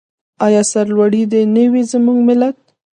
[0.45, 2.57] آیا سرلوړی دې نه وي زموږ ملت؟